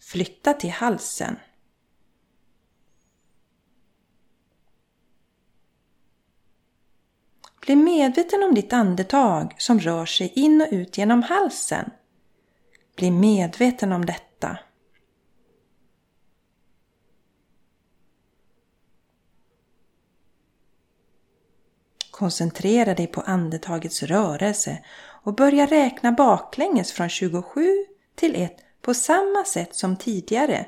Flytta 0.02 0.52
till 0.52 0.70
halsen. 0.70 1.36
Bli 7.60 7.76
medveten 7.76 8.42
om 8.42 8.54
ditt 8.54 8.72
andetag 8.72 9.54
som 9.58 9.80
rör 9.80 10.06
sig 10.06 10.32
in 10.34 10.60
och 10.60 10.68
ut 10.70 10.98
genom 10.98 11.22
halsen. 11.22 11.90
Bli 12.96 13.10
medveten 13.10 13.92
om 13.92 14.06
detta. 14.06 14.35
Koncentrera 22.18 22.94
dig 22.94 23.06
på 23.06 23.20
andetagets 23.20 24.02
rörelse 24.02 24.78
och 25.22 25.34
börja 25.34 25.66
räkna 25.66 26.12
baklänges 26.12 26.92
från 26.92 27.08
27 27.08 27.86
till 28.14 28.34
1 28.34 28.56
på 28.82 28.94
samma 28.94 29.44
sätt 29.44 29.74
som 29.74 29.96
tidigare. 29.96 30.66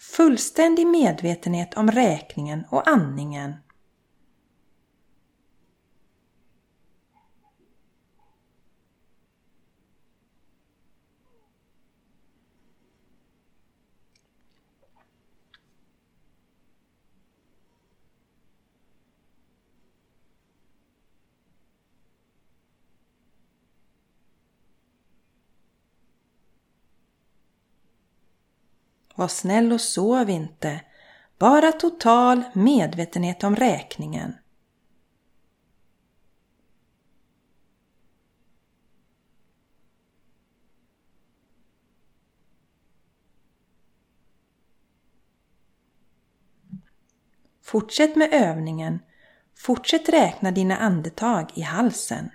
Fullständig 0.00 0.86
medvetenhet 0.86 1.74
om 1.74 1.90
räkningen 1.90 2.64
och 2.70 2.88
andningen. 2.88 3.54
Var 29.16 29.28
snäll 29.28 29.72
och 29.72 29.80
sov 29.80 30.30
inte. 30.30 30.80
Bara 31.38 31.72
total 31.72 32.42
medvetenhet 32.54 33.44
om 33.44 33.56
räkningen. 33.56 34.34
Fortsätt 47.62 48.16
med 48.16 48.28
övningen. 48.32 48.98
Fortsätt 49.54 50.08
räkna 50.08 50.50
dina 50.50 50.76
andetag 50.76 51.50
i 51.54 51.60
halsen. 51.60 52.30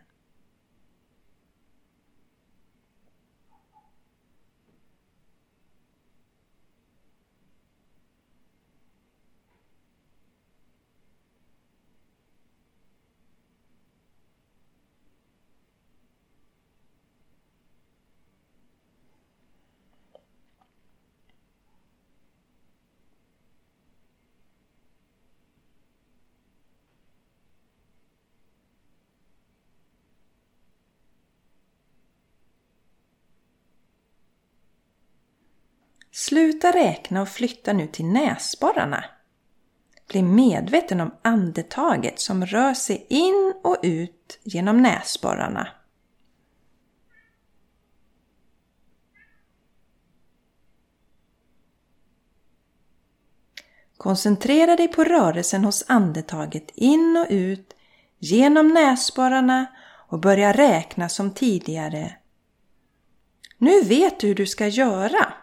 Sluta 36.12 36.72
räkna 36.72 37.22
och 37.22 37.30
flytta 37.30 37.74
nu 37.74 37.88
till 37.88 38.06
näsborrarna. 38.06 39.06
Bli 40.08 40.24
medveten 40.24 41.02
om 41.02 41.16
andetaget 41.22 42.20
som 42.20 42.46
rör 42.46 42.74
sig 42.74 43.06
in 43.10 43.54
och 43.64 43.78
ut 43.84 44.40
genom 44.44 44.82
näsborrarna. 44.82 45.68
Koncentrera 53.98 54.76
dig 54.76 54.88
på 54.88 55.04
rörelsen 55.04 55.64
hos 55.64 55.84
andetaget 55.88 56.72
in 56.76 57.18
och 57.18 57.28
ut 57.30 57.76
genom 58.20 58.68
näsborrarna 58.68 59.66
och 60.08 60.20
börja 60.20 60.52
räkna 60.52 61.10
som 61.10 61.34
tidigare. 61.34 62.18
Nu 63.58 63.82
vet 63.82 64.20
du 64.20 64.28
hur 64.28 64.36
du 64.36 64.46
ska 64.46 64.68
göra. 64.68 65.34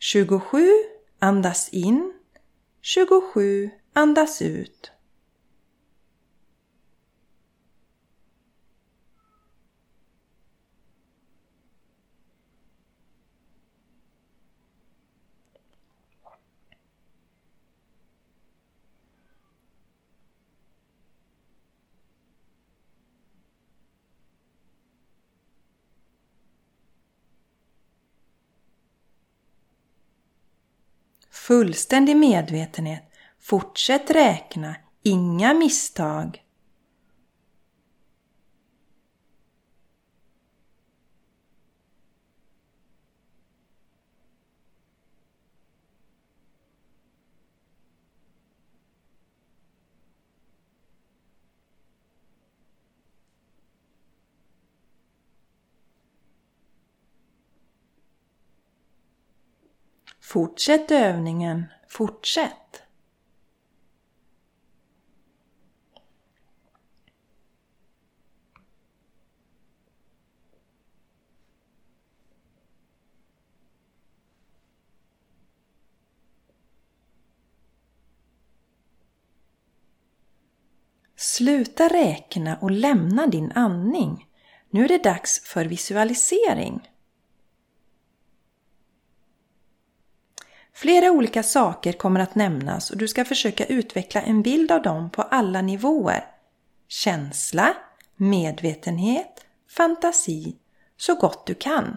27 0.00 0.72
andas 1.20 1.68
in, 1.72 2.12
27 2.80 3.72
andas 3.92 4.40
ut. 4.40 4.92
Fullständig 31.30 32.16
medvetenhet. 32.16 33.02
Fortsätt 33.40 34.10
räkna. 34.10 34.74
Inga 35.02 35.54
misstag. 35.54 36.42
Fortsätt 60.30 60.90
övningen. 60.90 61.64
Fortsätt. 61.88 62.82
Sluta 81.16 81.88
räkna 81.88 82.56
och 82.56 82.70
lämna 82.70 83.26
din 83.26 83.52
andning. 83.52 84.26
Nu 84.70 84.84
är 84.84 84.88
det 84.88 85.02
dags 85.02 85.40
för 85.44 85.64
visualisering. 85.64 86.90
Flera 90.72 91.10
olika 91.10 91.42
saker 91.42 91.92
kommer 91.92 92.20
att 92.20 92.34
nämnas 92.34 92.90
och 92.90 92.96
du 92.96 93.08
ska 93.08 93.24
försöka 93.24 93.66
utveckla 93.66 94.22
en 94.22 94.42
bild 94.42 94.72
av 94.72 94.82
dem 94.82 95.10
på 95.10 95.22
alla 95.22 95.62
nivåer. 95.62 96.24
Känsla, 96.88 97.76
medvetenhet, 98.16 99.44
fantasi, 99.68 100.56
så 100.96 101.14
gott 101.14 101.46
du 101.46 101.54
kan. 101.54 101.96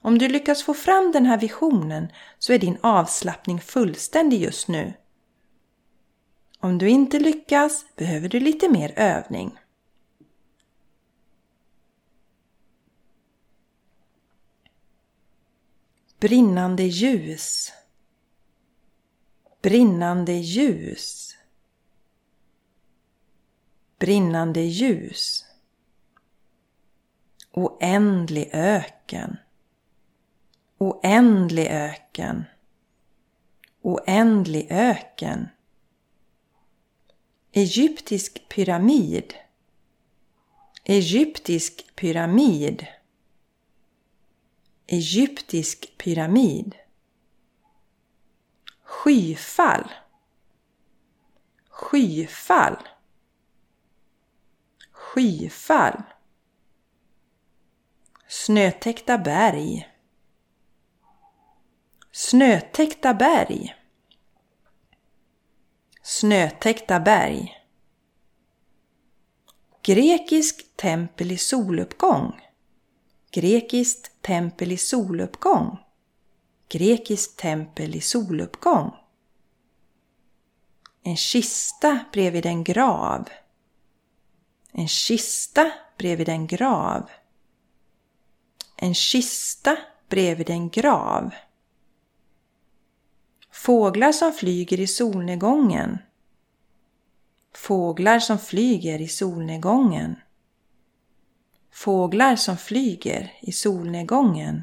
Om 0.00 0.18
du 0.18 0.28
lyckas 0.28 0.62
få 0.62 0.74
fram 0.74 1.12
den 1.12 1.26
här 1.26 1.38
visionen 1.38 2.08
så 2.38 2.52
är 2.52 2.58
din 2.58 2.78
avslappning 2.80 3.60
fullständig 3.60 4.42
just 4.42 4.68
nu. 4.68 4.92
Om 6.60 6.78
du 6.78 6.88
inte 6.88 7.18
lyckas 7.18 7.84
behöver 7.96 8.28
du 8.28 8.40
lite 8.40 8.68
mer 8.68 8.92
övning. 8.96 9.58
Brinnande 16.22 16.82
ljus. 16.82 17.72
Brinnande 19.62 20.32
ljus. 20.32 21.36
Brinnande 23.98 24.60
ljus. 24.60 25.44
Oändlig 27.52 28.50
öken. 28.52 29.36
Oändlig 30.78 31.66
öken. 31.66 32.44
Oändlig 33.82 34.66
öken. 34.70 35.48
Egyptisk 37.52 38.48
pyramid. 38.48 39.34
Egyptisk 40.84 41.94
pyramid. 41.94 42.86
Egyptisk 44.92 45.96
pyramid. 45.96 46.76
Skyfall. 48.82 49.90
Skyfall. 51.68 52.76
Skyfall. 54.92 56.02
Snötäckta 58.26 59.18
berg. 59.18 59.92
Snötäckta 62.10 63.14
berg. 63.14 63.74
Snötäckta 66.02 67.00
berg. 67.00 67.66
Grekisk 69.82 70.76
tempel 70.76 71.32
i 71.32 71.38
soluppgång. 71.38 72.51
Grekiskt 73.34 74.22
tempel 74.22 74.72
i 74.72 74.76
soluppgång. 74.76 75.78
Grekiskt 76.68 77.38
tempel 77.38 77.94
i 77.96 78.00
soluppgång. 78.00 78.90
En 81.02 81.16
kista 81.16 82.04
bredvid 82.12 82.46
en 82.46 82.64
grav. 82.64 83.28
En 84.72 84.88
kista 84.88 85.72
bredvid 85.98 86.28
en 86.28 86.46
grav. 86.46 87.10
En 88.76 88.94
kista 88.94 89.76
bredvid 90.08 90.50
en 90.50 90.70
grav. 90.70 91.34
Fåglar 93.50 94.12
som 94.12 94.32
flyger 94.32 94.80
i 94.80 94.86
solnedgången. 94.86 95.98
Fåglar 97.54 98.18
som 98.18 98.38
flyger 98.38 99.00
i 99.00 99.08
solnedgången. 99.08 100.16
Fåglar 101.72 102.36
som 102.36 102.56
flyger 102.56 103.32
i 103.40 103.52
solnedgången. 103.52 104.62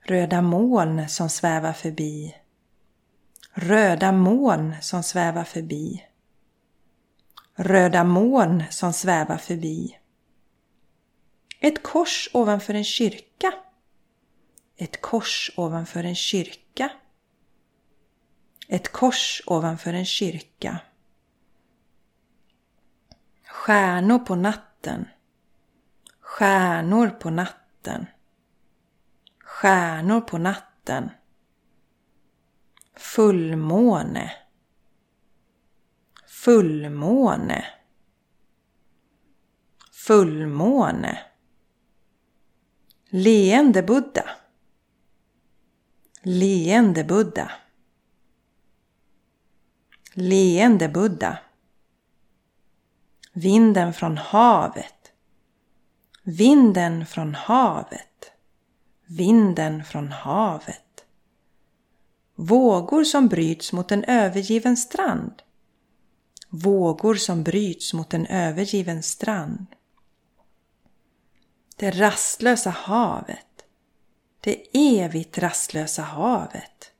Röda 0.00 0.42
moln 0.42 1.08
som 1.08 1.28
svävar 1.28 1.72
förbi. 1.72 2.34
Röda 3.52 4.12
moln 4.12 4.74
som 4.80 5.02
svävar 5.02 5.44
förbi. 5.44 6.04
Röda 7.54 8.04
moln 8.04 8.64
som 8.70 8.92
svävar 8.92 9.36
förbi. 9.36 9.98
Ett 11.60 11.82
kors 11.82 12.30
ovanför 12.32 12.74
en 12.74 12.84
kyrka. 12.84 13.54
Ett 14.76 15.00
kors 15.00 15.50
ovanför 15.56 16.04
en 16.04 16.14
kyrka. 16.14 16.90
Ett 18.68 18.92
kors 18.92 19.42
ovanför 19.46 19.92
en 19.92 20.06
kyrka. 20.06 20.80
Stjärnor 23.46 24.18
på 24.18 24.34
natten. 24.34 25.08
Stjärnor 26.34 27.08
på 27.08 27.30
natten. 27.30 28.06
Stjärnor 29.38 30.20
på 30.20 30.38
natten. 30.38 31.10
Fullmåne. 32.96 34.32
Fullmåne. 36.26 37.64
Fullmåne. 39.92 41.18
Leende 43.08 43.82
Buddha. 43.82 44.30
Leende 46.22 47.04
Buddha. 47.04 47.50
Leende 50.14 50.88
Buddha. 50.88 51.38
Vinden 53.32 53.92
från 53.92 54.16
havet. 54.18 55.03
Vinden 56.26 57.06
från 57.06 57.34
havet. 57.34 58.32
Vinden 59.06 59.84
från 59.84 60.08
havet. 60.08 61.04
Vågor 62.34 63.04
som 63.04 63.28
bryts 63.28 63.72
mot 63.72 63.92
en 63.92 64.04
övergiven 64.04 64.76
strand. 64.76 65.42
Vågor 66.48 67.14
som 67.14 67.42
bryts 67.42 67.94
mot 67.94 68.14
en 68.14 68.26
övergiven 68.26 69.02
strand. 69.02 69.66
Det 71.76 71.90
rastlösa 71.90 72.70
havet. 72.70 73.64
Det 74.40 74.66
evigt 74.72 75.38
rastlösa 75.38 76.02
havet. 76.02 76.92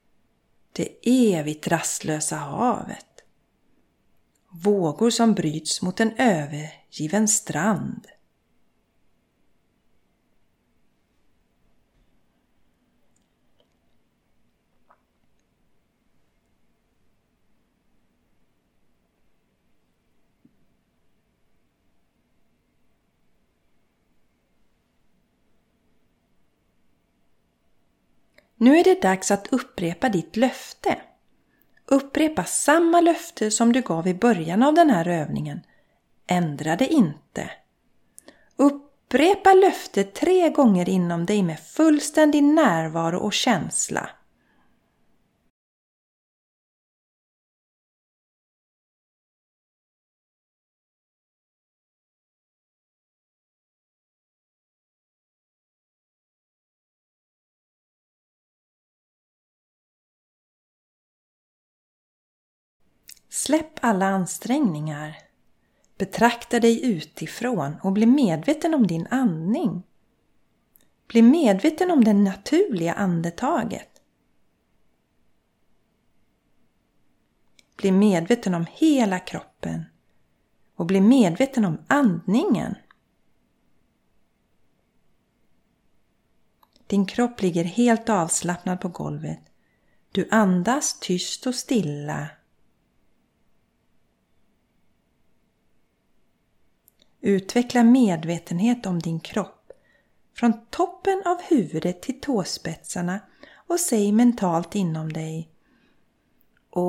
Det 0.72 0.88
evigt 1.02 1.68
rastlösa 1.68 2.36
havet. 2.36 3.24
Vågor 4.50 5.10
som 5.10 5.34
bryts 5.34 5.82
mot 5.82 6.00
en 6.00 6.12
övergiven 6.16 7.28
strand. 7.28 8.06
Nu 28.64 28.78
är 28.78 28.84
det 28.84 29.02
dags 29.02 29.30
att 29.30 29.52
upprepa 29.52 30.08
ditt 30.08 30.36
löfte. 30.36 30.96
Upprepa 31.86 32.44
samma 32.44 33.00
löfte 33.00 33.50
som 33.50 33.72
du 33.72 33.80
gav 33.80 34.08
i 34.08 34.14
början 34.14 34.62
av 34.62 34.74
den 34.74 34.90
här 34.90 35.08
övningen. 35.08 35.60
Ändra 36.26 36.76
det 36.76 36.86
inte. 36.86 37.50
Upprepa 38.56 39.52
löftet 39.52 40.14
tre 40.14 40.50
gånger 40.50 40.88
inom 40.88 41.26
dig 41.26 41.42
med 41.42 41.60
fullständig 41.60 42.42
närvaro 42.42 43.18
och 43.18 43.32
känsla. 43.32 44.10
Släpp 63.34 63.78
alla 63.80 64.06
ansträngningar. 64.06 65.18
Betrakta 65.98 66.60
dig 66.60 66.84
utifrån 66.84 67.76
och 67.82 67.92
bli 67.92 68.06
medveten 68.06 68.74
om 68.74 68.86
din 68.86 69.06
andning. 69.10 69.82
Bli 71.06 71.22
medveten 71.22 71.90
om 71.90 72.04
det 72.04 72.12
naturliga 72.12 72.92
andetaget. 72.92 74.02
Bli 77.76 77.92
medveten 77.92 78.54
om 78.54 78.66
hela 78.72 79.18
kroppen 79.18 79.84
och 80.74 80.86
bli 80.86 81.00
medveten 81.00 81.64
om 81.64 81.78
andningen. 81.86 82.74
Din 86.86 87.06
kropp 87.06 87.42
ligger 87.42 87.64
helt 87.64 88.08
avslappnad 88.08 88.80
på 88.80 88.88
golvet. 88.88 89.40
Du 90.12 90.28
andas 90.30 91.00
tyst 91.00 91.46
och 91.46 91.54
stilla 91.54 92.28
Utveckla 97.26 97.82
medvetenhet 97.82 98.86
om 98.86 98.98
din 98.98 99.20
kropp. 99.20 99.72
Från 100.36 100.66
toppen 100.70 101.22
av 101.24 101.42
huvudet 101.42 102.02
till 102.02 102.20
tåspetsarna 102.20 103.20
och 103.66 103.80
säg 103.80 104.12
mentalt 104.12 104.74
inom 104.74 105.12
dig. 105.12 105.48
Om. 106.70 106.84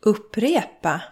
Upprepa. 0.00 1.02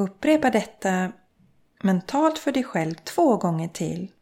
Upprepa 0.00 0.50
detta 0.50 1.12
mentalt 1.82 2.38
för 2.38 2.52
dig 2.52 2.64
själv 2.64 2.94
två 2.94 3.36
gånger 3.36 3.68
till. 3.68 4.12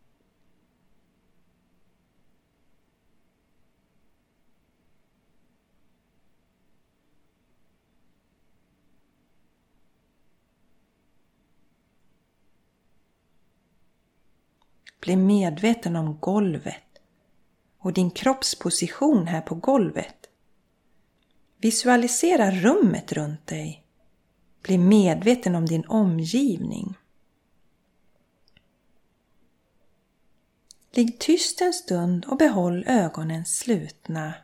Bli 15.01 15.17
medveten 15.17 15.97
om 15.97 16.19
golvet 16.21 16.99
och 17.79 17.93
din 17.93 18.11
kroppsposition 18.11 19.27
här 19.27 19.41
på 19.41 19.55
golvet. 19.55 20.29
Visualisera 21.59 22.51
rummet 22.51 23.13
runt 23.13 23.47
dig. 23.47 23.88
Bli 24.69 24.79
medveten 24.79 25.55
om 25.55 25.67
din 25.67 25.85
omgivning. 25.87 26.95
Ligg 30.91 31.19
tyst 31.19 31.61
en 31.61 31.73
stund 31.73 32.25
och 32.25 32.37
behåll 32.37 32.85
ögonen 32.87 33.45
slutna. 33.45 34.35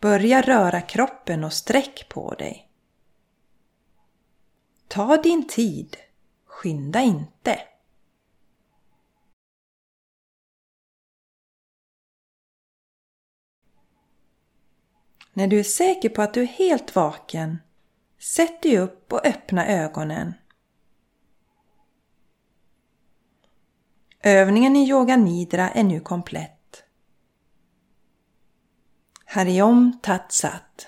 Börja 0.00 0.42
röra 0.42 0.80
kroppen 0.80 1.44
och 1.44 1.52
sträck 1.52 2.08
på 2.08 2.34
dig. 2.34 2.70
Ta 4.88 5.16
din 5.16 5.48
tid, 5.48 5.96
skynda 6.46 7.00
inte. 7.00 7.67
När 15.38 15.46
du 15.46 15.58
är 15.58 15.64
säker 15.64 16.08
på 16.08 16.22
att 16.22 16.34
du 16.34 16.42
är 16.42 16.46
helt 16.46 16.94
vaken, 16.96 17.58
sätt 18.18 18.62
dig 18.62 18.78
upp 18.78 19.12
och 19.12 19.26
öppna 19.26 19.66
ögonen. 19.66 20.34
Övningen 24.22 24.76
i 24.76 24.88
Yoga 24.88 25.16
Nidra 25.16 25.70
är 25.70 25.84
nu 25.84 26.00
komplett. 26.00 26.84
Hariom 29.24 29.98
Tat 30.02 30.32
Sat 30.32 30.87